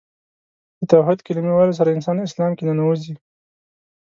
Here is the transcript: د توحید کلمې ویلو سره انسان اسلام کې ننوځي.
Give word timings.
د 0.79 0.81
توحید 0.91 1.19
کلمې 1.27 1.51
ویلو 1.53 1.77
سره 1.79 1.89
انسان 1.95 2.17
اسلام 2.21 2.51
کې 2.55 2.63
ننوځي. 2.67 3.13